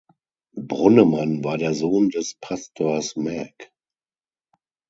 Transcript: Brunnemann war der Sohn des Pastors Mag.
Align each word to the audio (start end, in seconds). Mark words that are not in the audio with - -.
Brunnemann 0.57 1.43
war 1.43 1.59
der 1.59 1.75
Sohn 1.75 2.09
des 2.09 2.33
Pastors 2.39 3.15
Mag. 3.17 3.53